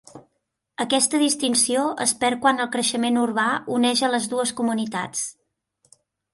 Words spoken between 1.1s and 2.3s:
distinció es